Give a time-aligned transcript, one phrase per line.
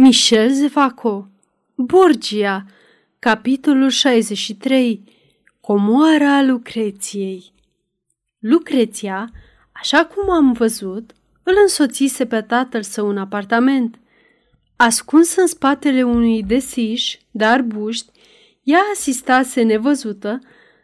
[0.00, 1.28] Michel Zevaco
[1.74, 2.64] Borgia
[3.18, 5.04] Capitolul 63
[5.60, 7.52] Comoara Lucreției
[8.38, 9.30] Lucreția,
[9.72, 13.98] așa cum am văzut, îl însoțise pe tatăl său în apartament.
[14.76, 18.10] Ascuns în spatele unui desiș de arbuști,
[18.62, 20.38] ea asistase nevăzută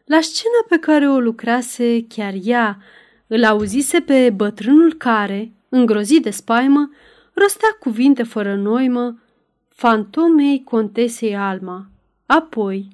[0.05, 2.79] la scena pe care o lucrase chiar ea.
[3.27, 6.91] Îl auzise pe bătrânul care, îngrozit de spaimă,
[7.35, 9.19] rostea cuvinte fără noimă
[9.69, 11.87] fantomei contesei Alma.
[12.27, 12.89] Apoi,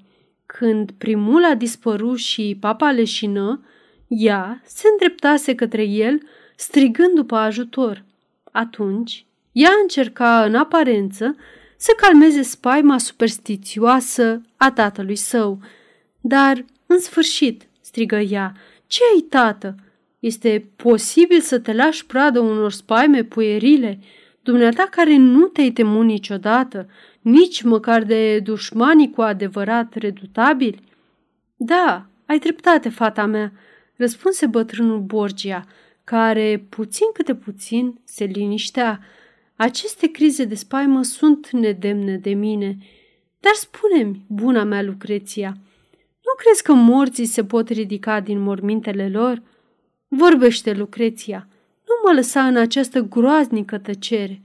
[0.47, 3.65] când primul a dispărut și papa leșină,
[4.09, 6.21] ea se îndreptase către el,
[6.57, 8.05] strigând după ajutor.
[8.53, 11.37] Atunci, ea încerca în aparență
[11.77, 15.61] să calmeze spaima superstițioasă a tatălui său.
[16.21, 18.53] Dar, în sfârșit, strigă ea,
[18.87, 19.75] ce ai, tată?
[20.19, 23.99] Este posibil să te lași pradă unor spaime puierile?"
[24.51, 26.89] Dumneata care nu te-ai temut niciodată,
[27.21, 30.83] nici măcar de dușmanii cu adevărat redutabili?
[31.57, 33.53] Da, ai dreptate, fata mea,
[33.97, 35.67] răspunse bătrânul Borgia,
[36.05, 39.01] care, puțin câte puțin, se liniștea.
[39.57, 42.79] Aceste crize de spaimă sunt nedemne de mine.
[43.41, 45.57] Dar spune-mi, buna mea Lucreția,
[46.25, 49.43] nu crezi că morții se pot ridica din mormintele lor?
[50.09, 51.60] Vorbește, Lucreția, nu
[52.05, 54.43] mă lăsa în această groaznică tăcere.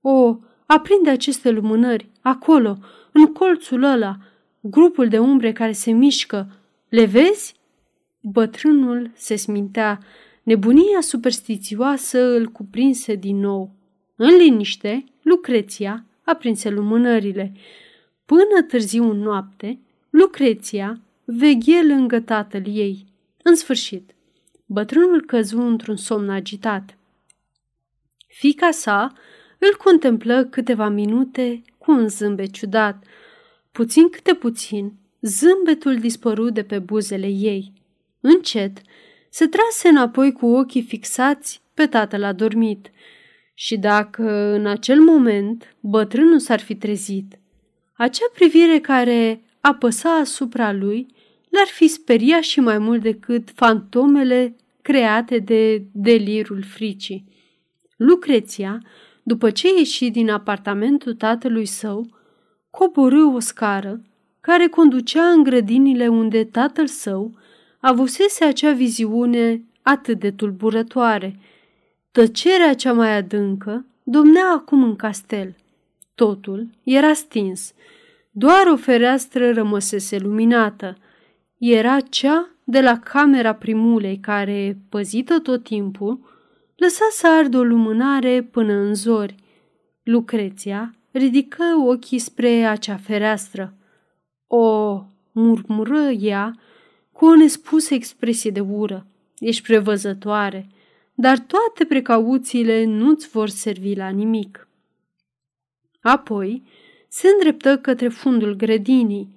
[0.00, 2.78] O, aprinde aceste lumânări, acolo,
[3.12, 4.16] în colțul ăla,
[4.60, 6.48] grupul de umbre care se mișcă.
[6.88, 7.54] Le vezi?
[8.20, 9.98] Bătrânul se smintea.
[10.42, 13.70] Nebunia superstițioasă îl cuprinse din nou.
[14.16, 17.52] În liniște, Lucreția aprinse lumânările.
[18.26, 19.78] Până târziu în noapte,
[20.10, 23.06] Lucreția veghe lângă tatăl ei.
[23.42, 24.14] În sfârșit,
[24.70, 26.96] bătrânul căzu într-un somn agitat.
[28.26, 29.12] Fica sa
[29.58, 33.04] îl contemplă câteva minute cu un zâmbet ciudat.
[33.72, 37.72] Puțin câte puțin, zâmbetul dispăru de pe buzele ei.
[38.20, 38.78] Încet,
[39.30, 42.90] se trase înapoi cu ochii fixați pe tatăl adormit.
[43.54, 47.38] Și dacă în acel moment bătrânul s-ar fi trezit,
[47.92, 51.06] acea privire care apăsa asupra lui
[51.48, 57.24] l-ar fi speriat și mai mult decât fantomele create de delirul fricii.
[57.96, 58.78] Lucreția,
[59.22, 62.06] după ce ieși din apartamentul tatălui său,
[62.70, 64.02] coborâ o scară
[64.40, 67.34] care conducea în grădinile unde tatăl său
[67.80, 71.38] avusese acea viziune atât de tulburătoare.
[72.12, 75.54] Tăcerea cea mai adâncă domnea acum în castel.
[76.14, 77.72] Totul era stins.
[78.30, 80.96] Doar o fereastră rămăsese luminată.
[81.58, 86.20] Era cea de la camera primulei care, păzită tot timpul,
[86.76, 89.34] lăsa să ardă o lumânare până în zori.
[90.02, 93.74] Lucreția ridică ochii spre acea fereastră.
[94.46, 95.02] O,
[95.32, 96.58] murmură ea
[97.12, 99.06] cu o nespusă expresie de ură.
[99.38, 100.66] Ești prevăzătoare,
[101.14, 104.68] dar toate precauțiile nu-ți vor servi la nimic.
[106.00, 106.62] Apoi
[107.08, 109.36] se îndreptă către fundul grădinii.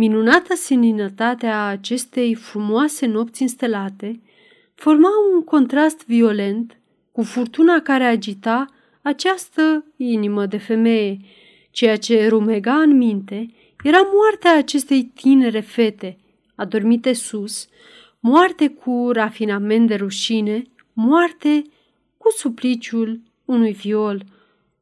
[0.00, 4.20] Minunata seninătate a acestei frumoase nopți instelate
[4.74, 6.76] forma un contrast violent
[7.12, 8.66] cu furtuna care agita
[9.02, 11.20] această inimă de femeie.
[11.70, 13.46] Ceea ce rumega în minte
[13.82, 16.18] era moartea acestei tinere fete,
[16.54, 17.68] adormite sus,
[18.20, 20.62] moarte cu rafinament de rușine,
[20.92, 21.62] moarte
[22.16, 24.24] cu supliciul unui viol.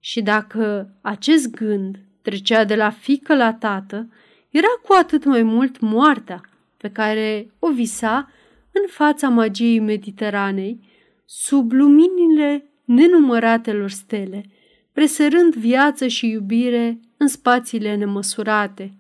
[0.01, 4.09] Și dacă acest gând trecea de la fică la tată,
[4.51, 6.41] era cu atât mai mult moartea
[6.77, 8.31] pe care o visa
[8.73, 10.81] în fața magiei Mediteranei,
[11.25, 14.45] sub luminile nenumăratelor stele,
[14.93, 18.95] presărând viață și iubire în spațiile nemăsurate.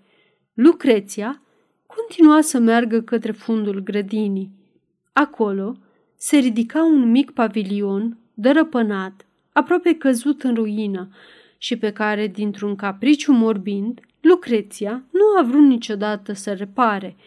[0.54, 1.42] Lucreția
[1.86, 4.50] continua să meargă către fundul grădinii.
[5.12, 5.76] Acolo
[6.16, 11.08] se ridica un mic pavilion dărăpânat, aproape căzut în ruină
[11.58, 17.16] și pe care, dintr-un capriciu morbind, Lucreția nu a vrut niciodată să repare–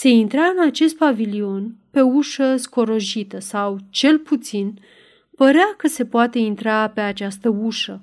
[0.00, 4.80] se intra în acest pavilion pe ușă scorojită sau, cel puțin,
[5.36, 8.02] părea că se poate intra pe această ușă.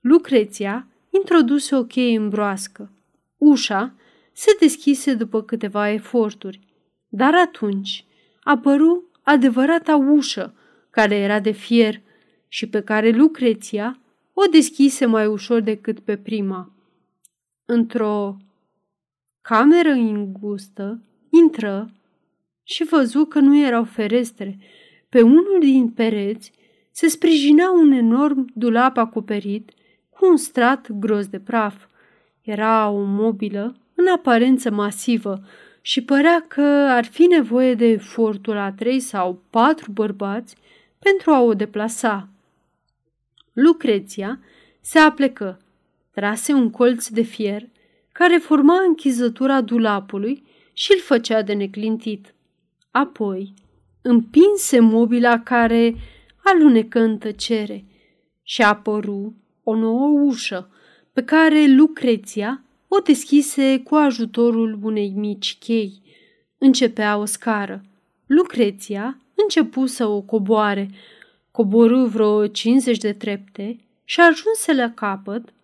[0.00, 2.90] Lucreția introduse o cheie în broască.
[3.36, 3.94] Ușa
[4.32, 6.60] se deschise după câteva eforturi,
[7.08, 8.04] dar atunci
[8.42, 10.54] apăru adevărata ușă,
[10.90, 12.00] care era de fier
[12.48, 13.98] și pe care Lucreția
[14.32, 16.75] o deschise mai ușor decât pe prima.
[17.66, 18.36] Într-o
[19.40, 21.90] cameră îngustă, Intră
[22.62, 24.58] și văzu că nu erau ferestre.
[25.08, 26.52] Pe unul din pereți
[26.90, 29.70] se sprijinea un enorm dulap acoperit
[30.10, 31.86] cu un strat gros de praf.
[32.42, 35.40] Era o mobilă în aparență masivă
[35.80, 40.56] și părea că ar fi nevoie de efortul a trei sau patru bărbați
[40.98, 42.28] pentru a o deplasa.
[43.52, 44.40] Lucreția
[44.80, 45.60] se aplecă,
[46.16, 47.68] trase un colț de fier
[48.12, 50.42] care forma închizătura dulapului
[50.72, 52.34] și îl făcea de neclintit.
[52.90, 53.54] Apoi
[54.02, 55.94] împinse mobila care
[56.44, 57.84] alunecă în tăcere
[58.42, 60.70] și apăru o nouă ușă
[61.12, 66.02] pe care Lucreția o deschise cu ajutorul unei mici chei.
[66.58, 67.82] Începea o scară.
[68.26, 70.90] Lucreția începu să o coboare,
[71.50, 75.54] coborâ vreo 50 de trepte și ajunse la capăt,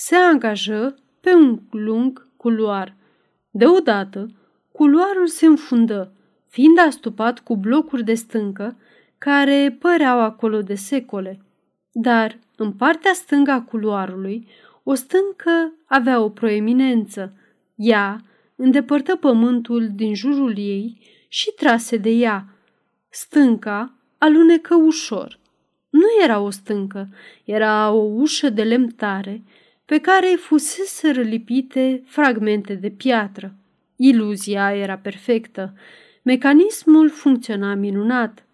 [0.00, 2.94] se angajă pe un lung culoar.
[3.50, 4.30] Deodată,
[4.72, 6.12] culoarul se înfundă,
[6.48, 8.76] fiind astupat cu blocuri de stâncă
[9.18, 11.40] care păreau acolo de secole.
[11.92, 14.48] Dar, în partea stângă a culoarului,
[14.82, 17.32] o stâncă avea o proeminență.
[17.74, 18.20] Ea
[18.56, 22.46] îndepărtă pământul din jurul ei și trase de ea.
[23.08, 25.38] Stânca alunecă ușor.
[25.90, 27.08] Nu era o stâncă,
[27.44, 29.42] era o ușă de lemn tare
[29.90, 33.54] pe care fusese lipite fragmente de piatră.
[33.96, 35.74] Iluzia era perfectă.
[36.22, 38.44] Mecanismul funcționa minunat.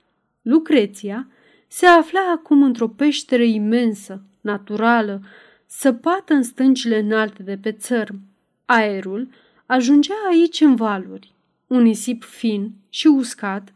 [0.42, 1.28] Lucreția
[1.68, 5.22] se afla acum într-o peșteră imensă, naturală,
[5.66, 8.20] săpată în stâncile înalte de pe țărm.
[8.64, 9.28] Aerul
[9.66, 11.32] ajungea aici în valuri.
[11.66, 13.72] Un nisip fin și uscat,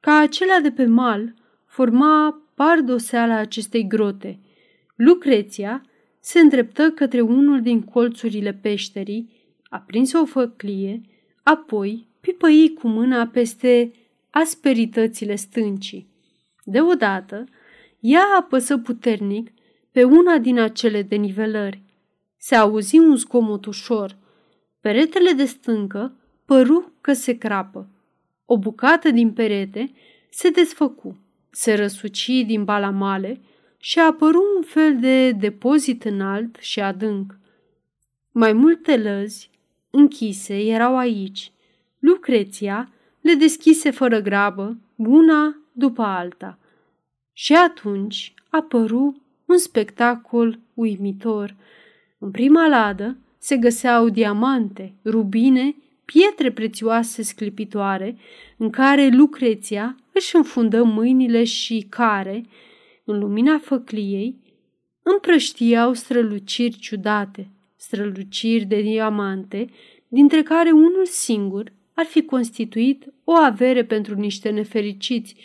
[0.00, 1.34] ca acela de pe mal,
[1.66, 4.38] forma pardoseala acestei grote.
[4.96, 5.82] Lucreția
[6.28, 9.30] se îndreptă către unul din colțurile peșterii,
[9.68, 11.00] aprinse o făclie,
[11.42, 13.92] apoi pipăi cu mâna peste
[14.30, 16.08] asperitățile stâncii.
[16.64, 17.44] Deodată,
[18.00, 19.50] ea apăsă puternic
[19.92, 21.82] pe una din acele denivelări.
[22.36, 24.16] Se auzi un zgomot ușor.
[24.80, 27.88] Peretele de stâncă păru că se crapă.
[28.44, 29.92] O bucată din perete
[30.30, 31.18] se desfăcu,
[31.50, 33.40] se răsuci din balamale
[33.80, 37.38] și apăru un fel de depozit înalt și adânc.
[38.30, 39.50] Mai multe lăzi
[39.90, 41.52] închise erau aici.
[41.98, 46.58] Lucreția le deschise fără grabă, una după alta.
[47.32, 51.56] Și atunci apăru un spectacol uimitor.
[52.18, 58.16] În prima ladă se găseau diamante, rubine, pietre prețioase sclipitoare,
[58.56, 62.44] în care Lucreția își înfundă mâinile și care,
[63.10, 64.36] în lumina făcliei,
[65.02, 69.70] împrăștiau străluciri ciudate, străluciri de diamante,
[70.08, 75.36] dintre care unul singur ar fi constituit o avere pentru niște nefericiți,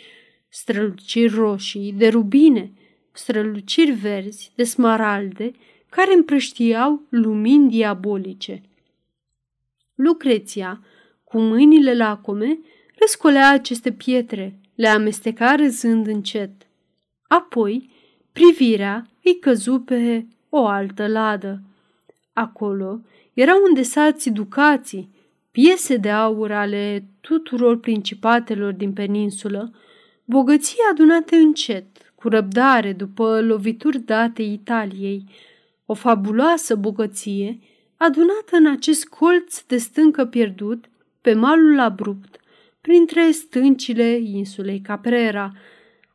[0.48, 2.72] străluciri roșii, de rubine,
[3.12, 5.52] străluciri verzi, de smaralde,
[5.88, 8.62] care împrăștiau lumini diabolice.
[9.94, 10.84] Lucreția,
[11.24, 12.58] cu mâinile lacome,
[12.94, 16.50] răscolea aceste pietre, le amesteca râzând încet.
[17.38, 17.90] Apoi,
[18.32, 21.60] privirea îi căzu pe o altă ladă.
[22.32, 23.00] Acolo
[23.32, 25.08] erau îndesați ducații,
[25.50, 29.72] piese de aur ale tuturor principatelor din peninsulă,
[30.24, 35.24] bogății adunate încet, cu răbdare după lovituri date Italiei,
[35.86, 37.58] o fabuloasă bogăție
[37.96, 40.84] adunată în acest colț de stâncă pierdut
[41.20, 42.40] pe malul abrupt,
[42.80, 45.52] printre stâncile insulei Caprera.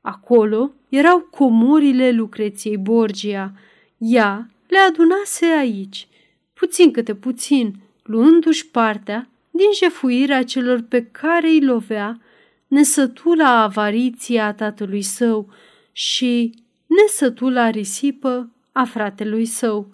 [0.01, 3.53] Acolo erau comorile Lucreției Borgia.
[3.97, 6.07] Ea le adunase aici,
[6.53, 12.21] puțin câte puțin, luându-și partea din jefuirea celor pe care îi lovea
[12.67, 15.49] nesătula avariție a tatălui său
[15.91, 16.53] și
[16.85, 19.89] nesătula risipă a fratelui său.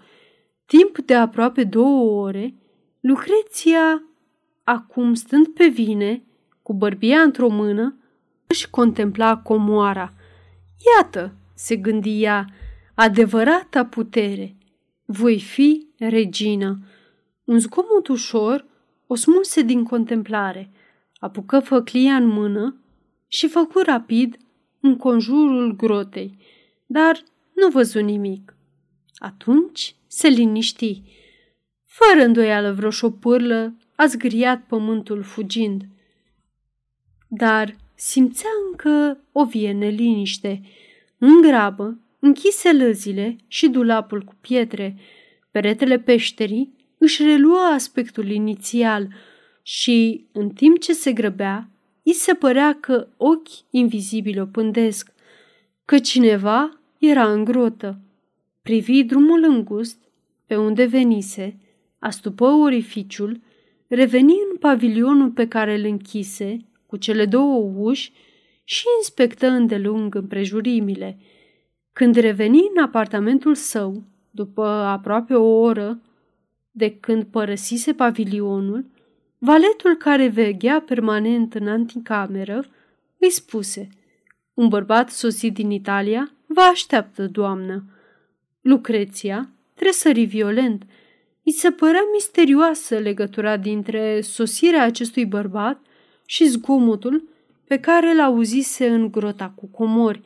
[0.66, 2.54] Timp de aproape două ore,
[3.00, 4.04] Lucreția,
[4.64, 6.24] acum stând pe vine,
[6.62, 7.98] cu bărbia într-o mână,
[8.48, 10.14] își contempla comoara.
[10.98, 12.50] Iată, se gândia,
[12.94, 14.56] adevărata putere.
[15.06, 16.80] Voi fi regină.
[17.44, 18.66] Un zgomot ușor
[19.08, 20.72] o smulse din contemplare,
[21.20, 22.80] apucă făclia în mână
[23.28, 24.38] și făcu rapid
[24.80, 26.38] în conjurul grotei,
[26.86, 28.56] dar nu văzu nimic.
[29.16, 31.02] Atunci se liniști.
[31.84, 35.84] Fără îndoială vreo șopârlă a zgriat pământul fugind.
[37.28, 40.62] Dar simțea încă o vie neliniște.
[41.18, 44.98] În grabă, închise lăzile și dulapul cu pietre.
[45.52, 49.08] Peretele peșterii își relua aspectul inițial
[49.62, 51.70] și, în timp ce se grăbea,
[52.04, 55.14] îi se părea că ochi invizibili o pândesc,
[55.86, 58.00] că cineva era în grotă.
[58.62, 59.98] Privi drumul îngust
[60.46, 61.58] pe unde venise,
[62.00, 63.42] astupă orificiul,
[63.88, 68.14] reveni în pavilionul pe care îl închise, cu cele două uși,
[68.64, 71.18] și inspectă îndelung împrejurimile.
[71.94, 76.02] Când reveni în apartamentul său, după aproape o oră
[76.72, 78.86] de când părăsise pavilionul,
[79.38, 82.66] valetul care veghea permanent în anticameră
[83.20, 83.88] îi spuse
[84.54, 87.84] Un bărbat sosit din Italia vă așteaptă, doamnă.
[88.62, 90.84] Lucreția tresări violent.
[91.44, 95.86] Îi se părea misterioasă legătura dintre sosirea acestui bărbat
[96.26, 97.30] și zgomotul
[97.68, 100.22] pe care l auzise în grota cu comori.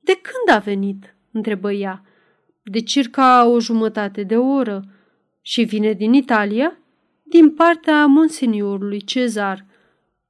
[0.00, 2.04] De când a venit?" întrebă ea.
[2.62, 4.84] De circa o jumătate de oră.
[5.42, 6.78] Și vine din Italia?
[7.22, 9.66] Din partea monseniorului Cezar.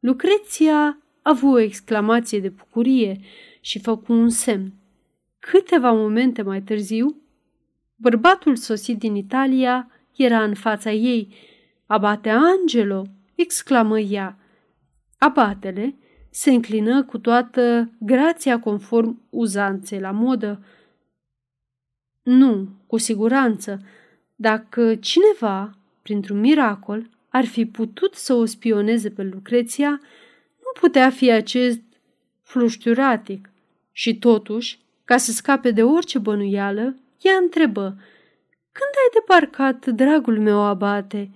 [0.01, 3.21] Lucreția a avut o exclamație de bucurie
[3.61, 4.73] și făcu un semn.
[5.39, 7.17] Câteva momente mai târziu,
[7.97, 11.35] bărbatul sosit din Italia era în fața ei.
[11.87, 14.39] Abate Angelo, exclamă ea.
[15.21, 15.95] Abatele
[16.31, 20.65] se înclină cu toată grația conform uzanței la modă.
[22.23, 23.81] Nu, cu siguranță,
[24.35, 25.71] dacă cineva,
[26.03, 29.91] printr-un miracol, ar fi putut să o spioneze pe Lucreția,
[30.59, 31.81] nu putea fi acest
[32.43, 33.51] fluștiuratic.
[33.93, 37.97] Și totuși, ca să scape de orice bănuială, ea întrebă,
[38.73, 41.31] Când ai debarcat, dragul meu abate?"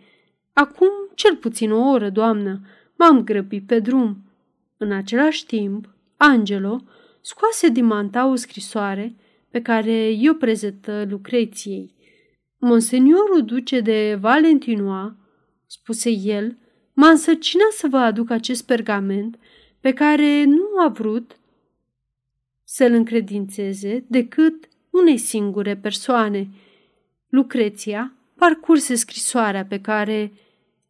[0.52, 2.60] Acum cel puțin o oră, doamnă.
[3.04, 4.16] M-am grăbit pe drum."
[4.76, 6.80] În același timp, Angelo
[7.20, 9.14] scoase din manta o scrisoare
[9.50, 11.94] pe care i-o prezentă Lucreției.
[12.58, 15.16] Monseniorul duce de Valentinoa,
[15.66, 16.56] spuse el,
[16.92, 19.38] m-a însărcinat să vă aduc acest pergament
[19.80, 21.36] pe care nu a vrut
[22.64, 26.48] să-l încredințeze decât unei singure persoane.
[27.28, 30.32] Lucreția parcurse scrisoarea pe care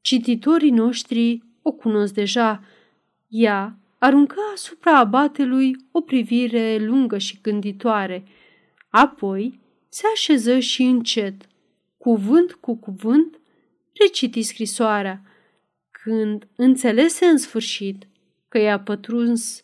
[0.01, 2.63] cititorii noștri o cunosc deja.
[3.29, 8.25] Ea aruncă asupra abatelui o privire lungă și gânditoare.
[8.89, 11.47] Apoi se așeză și încet,
[11.99, 13.41] cuvânt cu cuvânt,
[13.93, 15.23] reciti scrisoarea.
[15.91, 18.07] Când înțelese în sfârșit
[18.49, 19.63] că i-a pătruns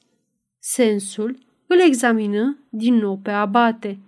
[0.59, 3.99] sensul, îl examină din nou pe abate.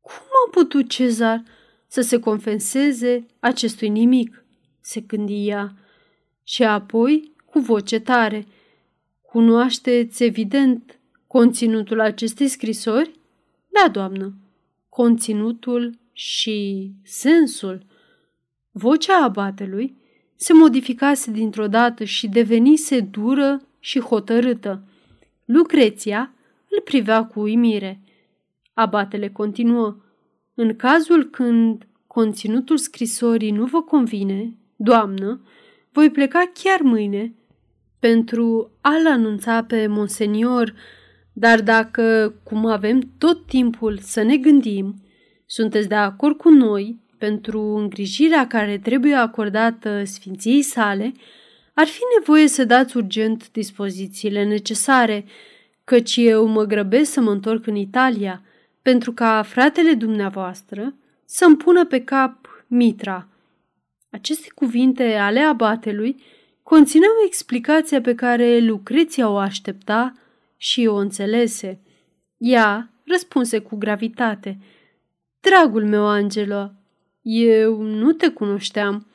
[0.00, 1.42] Cum a putut Cezar
[1.86, 4.42] să se confeseze acestui nimic?
[4.80, 5.76] se gândia.
[6.48, 8.46] Și apoi, cu voce tare,
[9.22, 13.10] cunoașteți evident conținutul acestei scrisori?
[13.68, 14.34] Da, doamnă.
[14.88, 17.86] Conținutul și sensul.
[18.70, 19.96] Vocea abatelui
[20.36, 24.82] se modificase dintr-o dată și devenise dură și hotărâtă.
[25.44, 26.32] Lucreția
[26.70, 28.00] îl privea cu uimire.
[28.74, 29.96] Abatele continuă.
[30.54, 35.40] În cazul când conținutul scrisorii nu vă convine, doamnă,
[35.92, 37.34] voi pleca chiar mâine
[37.98, 40.74] pentru a-l anunța pe monsenior,
[41.32, 44.94] dar dacă, cum avem tot timpul să ne gândim,
[45.46, 51.12] sunteți de acord cu noi pentru îngrijirea care trebuie acordată Sfinției sale,
[51.74, 55.24] ar fi nevoie să dați urgent dispozițiile necesare,
[55.84, 58.42] căci eu mă grăbesc să mă întorc în Italia,
[58.82, 63.28] pentru ca fratele dumneavoastră să-mi pună pe cap mitra.
[64.10, 66.22] Aceste cuvinte ale abatelui
[66.62, 70.12] conțineau explicația pe care Lucreția o aștepta
[70.56, 71.80] și o înțelese.
[72.36, 74.58] Ea răspunse cu gravitate.
[75.40, 76.72] Dragul meu, Angelo,
[77.22, 79.06] eu nu te cunoșteam.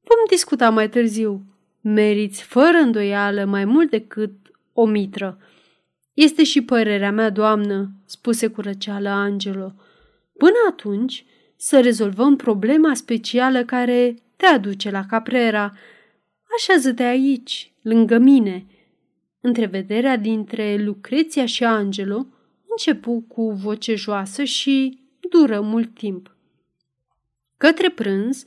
[0.00, 1.44] Vom discuta mai târziu.
[1.80, 4.32] Meriți fără îndoială mai mult decât
[4.72, 5.38] o mitră.
[6.12, 9.74] Este și părerea mea, doamnă, spuse cu răceală Angelo.
[10.36, 11.24] Până atunci,
[11.62, 15.72] să rezolvăm problema specială care te aduce la Caprera.
[16.56, 18.66] Așează-te aici, lângă mine.
[19.40, 22.26] Întrevederea dintre Lucreția și Angelo
[22.68, 24.98] începu cu voce joasă și
[25.30, 26.34] dură mult timp.
[27.56, 28.44] Către prânz,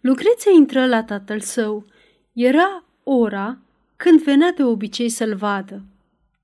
[0.00, 1.86] Lucreția intră la tatăl său.
[2.32, 3.58] Era ora
[3.96, 5.82] când venea de obicei să-l vadă.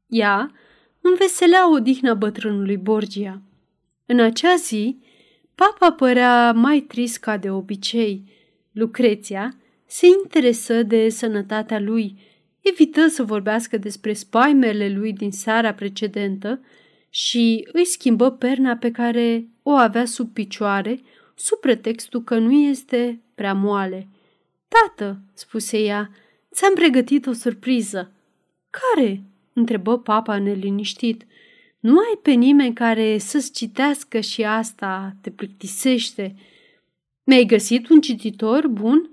[0.06, 0.52] Ea
[1.00, 3.42] înveselea odihna bătrânului Borgia.
[4.06, 4.98] În acea zi,
[5.54, 8.24] papa părea mai trist ca de obicei.
[8.72, 9.56] Lucreția
[9.86, 12.18] se interesă de sănătatea lui,
[12.60, 16.60] evită să vorbească despre spaimele lui din seara precedentă
[17.10, 21.00] și îi schimbă perna pe care o avea sub picioare,
[21.34, 24.08] sub pretextul că nu este prea moale.
[24.68, 26.10] Tată, spuse ea,
[26.52, 28.12] ți-am pregătit o surpriză.
[28.70, 29.22] Care?
[29.52, 31.26] întrebă papa neliniștit.
[31.82, 36.34] Nu ai pe nimeni care să-ți citească și asta te plictisește.
[37.24, 39.10] Mi-ai găsit un cititor bun?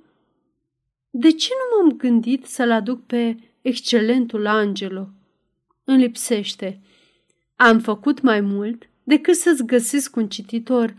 [1.10, 5.10] De ce nu m-am gândit să-l aduc pe excelentul Angelo?
[5.84, 6.82] Îmi lipsește.
[7.56, 10.96] Am făcut mai mult decât să-ți găsesc un cititor.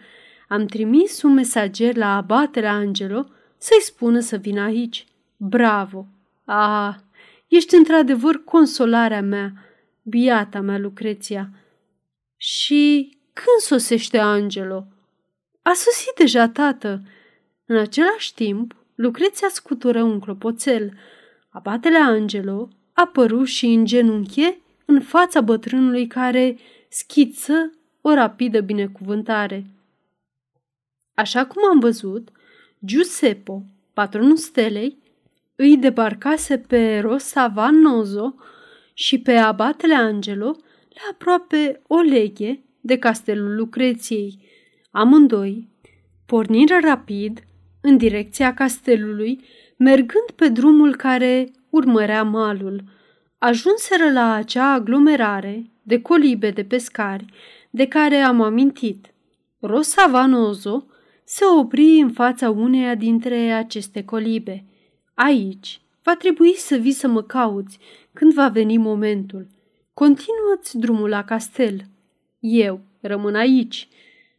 [0.48, 3.26] Am trimis un mesager la abatele Angelo
[3.58, 5.06] să-i spună să vină aici.
[5.36, 6.06] Bravo!
[6.44, 6.94] Ah,
[7.48, 9.52] ești într-adevăr consolarea mea,
[10.02, 11.50] biata mea Lucreția.
[12.36, 14.86] Și când sosește Angelo?
[15.62, 17.02] A sosit deja, tată.
[17.66, 20.92] În același timp, Lucreția scutură un clopoțel.
[21.48, 29.66] Abatele Angelo apăru și în genunchie în fața bătrânului care schiță o rapidă binecuvântare.
[31.14, 32.28] Așa cum am văzut,
[32.84, 34.98] Giuseppe, patronul stelei,
[35.56, 38.34] îi debarcase pe Rosa Vanozo
[39.00, 40.56] și pe abatele Angelo
[40.88, 44.38] la aproape o leghe de castelul Lucreției.
[44.90, 45.68] Amândoi
[46.26, 47.40] porniră rapid
[47.80, 49.44] în direcția castelului,
[49.76, 52.84] mergând pe drumul care urmărea malul.
[53.38, 57.24] Ajunseră la acea aglomerare de colibe de pescari
[57.70, 59.14] de care am amintit.
[59.60, 60.86] Rosa Vanozo
[61.24, 64.64] se opri în fața uneia dintre aceste colibe.
[65.14, 67.78] Aici va trebui să vii să mă cauți
[68.12, 69.46] când va veni momentul.
[69.94, 71.80] Continuă-ți drumul la castel.
[72.38, 73.88] Eu rămân aici.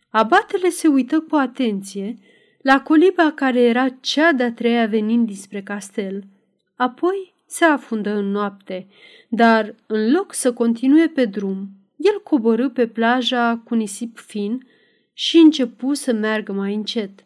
[0.09, 2.17] Abatele se uită cu atenție
[2.61, 6.23] la coliba care era cea de-a treia venind dispre castel.
[6.75, 8.87] Apoi se afundă în noapte,
[9.29, 14.67] dar în loc să continue pe drum, el coborâ pe plaja cu nisip fin
[15.13, 17.25] și începu să meargă mai încet.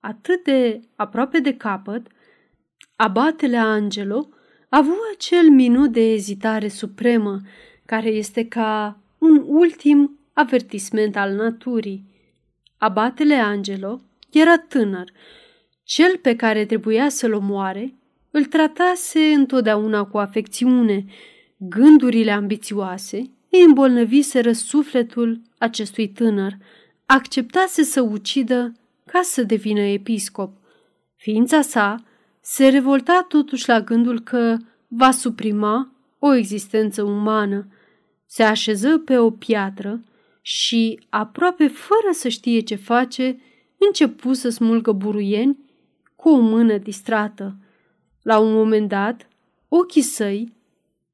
[0.00, 2.06] Atât de aproape de capăt,
[2.96, 4.28] abatele Angelo
[4.68, 7.40] a avut acel minut de ezitare supremă,
[7.84, 12.04] care este ca un ultim avertisment al naturii.
[12.78, 14.00] Abatele Angelo
[14.32, 15.12] era tânăr.
[15.84, 17.94] Cel pe care trebuia să-l omoare
[18.30, 21.04] îl tratase întotdeauna cu afecțiune.
[21.56, 23.16] Gândurile ambițioase
[23.50, 26.52] îi îmbolnăviseră sufletul acestui tânăr.
[27.06, 28.72] Acceptase să ucidă
[29.06, 30.56] ca să devină episcop.
[31.16, 32.05] Ființa sa
[32.48, 34.56] se revolta totuși la gândul că
[34.88, 37.68] va suprima o existență umană.
[38.26, 40.04] Se așeză pe o piatră
[40.42, 43.40] și, aproape fără să știe ce face,
[43.78, 45.58] începu să smulgă buruieni
[46.16, 47.56] cu o mână distrată.
[48.22, 49.28] La un moment dat,
[49.68, 50.52] ochii săi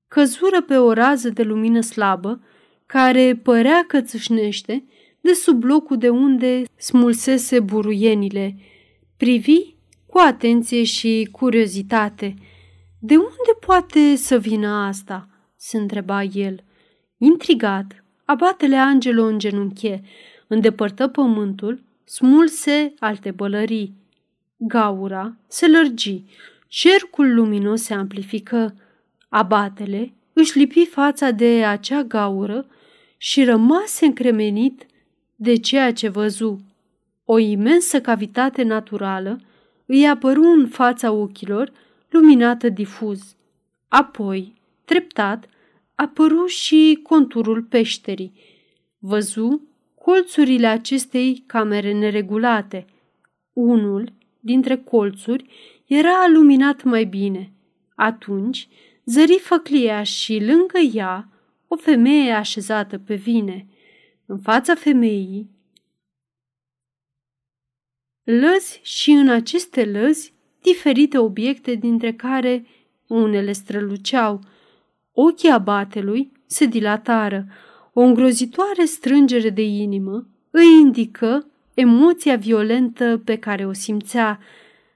[0.08, 2.40] căzură pe o rază de lumină slabă
[2.86, 4.84] care părea că țâșnește
[5.20, 8.56] de sub locul de unde smulsese buruienile.
[9.16, 9.71] Privi
[10.12, 12.34] cu atenție și curiozitate.
[12.98, 16.64] De unde poate să vină asta?" se întreba el.
[17.18, 20.02] Intrigat, abatele Angelo în genunchie,
[20.46, 23.94] îndepărtă pământul, smulse alte bălării.
[24.56, 26.24] Gaura se lărgi,
[26.68, 28.74] cercul luminos se amplifică.
[29.28, 32.66] Abatele își lipi fața de acea gaură
[33.16, 34.86] și rămase încremenit
[35.36, 36.60] de ceea ce văzu.
[37.24, 39.40] O imensă cavitate naturală
[39.92, 41.72] îi apăru în fața ochilor,
[42.08, 43.36] luminată difuz.
[43.88, 45.48] Apoi, treptat,
[45.94, 48.32] apăru și conturul peșterii.
[48.98, 49.62] Văzu
[49.94, 52.86] colțurile acestei camere neregulate.
[53.52, 55.46] Unul dintre colțuri
[55.86, 57.52] era luminat mai bine.
[57.94, 58.68] Atunci
[59.04, 61.28] zări făclia și lângă ea
[61.68, 63.66] o femeie așezată pe vine.
[64.26, 65.50] În fața femeii
[68.24, 70.32] lăzi și în aceste lăzi
[70.62, 72.66] diferite obiecte dintre care
[73.06, 74.40] unele străluceau.
[75.12, 77.46] Ochii abatelui se dilatară.
[77.92, 84.38] O îngrozitoare strângere de inimă îi indică emoția violentă pe care o simțea.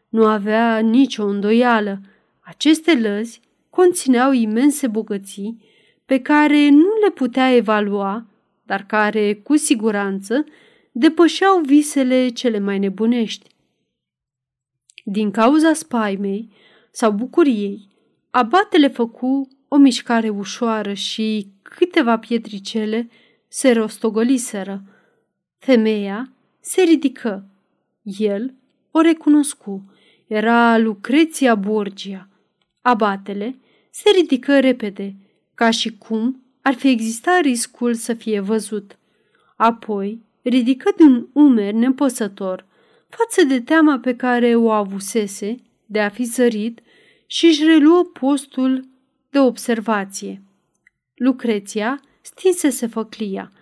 [0.08, 2.00] Nu avea nicio îndoială.
[2.40, 5.64] Aceste lăzi conțineau imense bogății
[6.04, 8.26] pe care nu le putea evalua,
[8.62, 10.44] dar care, cu siguranță,
[10.98, 13.48] depășeau visele cele mai nebunești.
[15.04, 16.50] Din cauza spaimei
[16.90, 17.88] sau bucuriei,
[18.30, 23.08] abatele făcu o mișcare ușoară și câteva pietricele
[23.48, 24.82] se rostogoliseră.
[25.56, 27.48] Femeia se ridică.
[28.02, 28.54] El
[28.90, 29.92] o recunoscu.
[30.26, 32.28] Era Lucreția Borgia.
[32.80, 33.58] Abatele
[33.90, 35.16] se ridică repede,
[35.54, 38.98] ca și cum ar fi existat riscul să fie văzut.
[39.56, 42.66] Apoi ridică din umer nepăsător
[43.08, 45.56] față de teama pe care o avusese
[45.86, 46.80] de a fi zărit
[47.26, 48.88] și își reluă postul
[49.30, 50.42] de observație.
[51.14, 53.52] Lucreția stinsese făclia.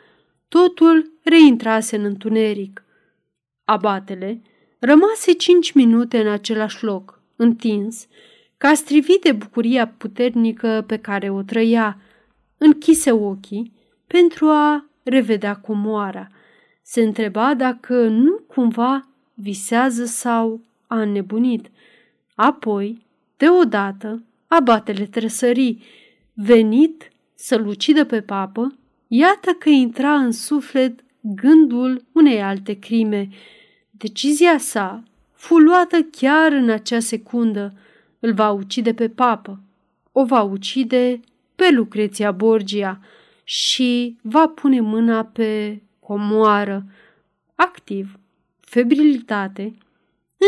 [0.49, 2.85] Totul reintrase în întuneric.
[3.65, 4.43] Abatele
[4.79, 8.07] rămase cinci minute în același loc, întins,
[8.57, 12.01] ca strivit de bucuria puternică pe care o trăia.
[12.59, 13.73] Închise ochii
[14.07, 16.29] pentru a revedea comoara.
[16.87, 21.71] Se întreba dacă nu cumva visează sau a înnebunit.
[22.35, 25.79] Apoi, deodată, abatele tresări,
[26.35, 28.75] venit să-l ucidă pe papă,
[29.09, 33.29] iată că intra în suflet gândul unei alte crime.
[33.91, 37.73] Decizia sa fu luată chiar în acea secundă.
[38.21, 39.61] Îl va ucide pe papă.
[40.13, 41.21] O va ucide
[41.55, 43.01] pe Lucreția Borgia
[43.45, 46.85] și va pune mâna pe comoară.
[47.55, 48.19] Activ,
[48.61, 49.75] febrilitate,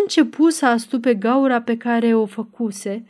[0.02, 3.06] începu să astupe gaura pe care o făcuse,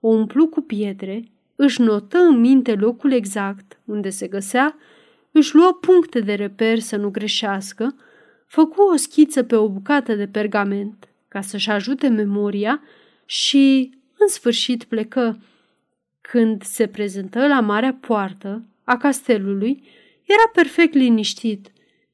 [0.00, 1.24] o umplu cu pietre,
[1.56, 4.76] își notă în minte locul exact unde se găsea,
[5.30, 7.94] își luă puncte de reper să nu greșească,
[8.46, 12.82] făcu o schiță pe o bucată de pergament ca să-și ajute memoria
[13.24, 15.38] și, în sfârșit, plecă.
[16.20, 19.82] Când se prezentă la marea poartă a castelului,
[20.24, 21.70] era perfect liniștit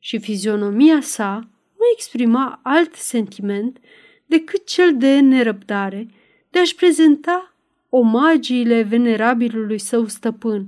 [0.06, 1.34] și fizionomia sa
[1.78, 3.78] nu exprima alt sentiment
[4.26, 6.06] decât cel de nerăbdare
[6.50, 7.54] de a-și prezenta
[7.88, 10.66] omagiile venerabilului său stăpân,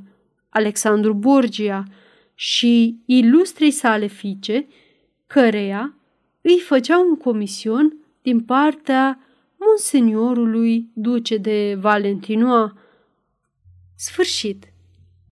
[0.49, 1.85] Alexandru Borgia,
[2.35, 4.67] și ilustrei sale fiice,
[5.27, 5.95] căreia
[6.41, 9.21] îi făcea un comision din partea
[9.57, 12.79] monseniorului duce de Valentinoa.
[13.97, 14.73] Sfârșit.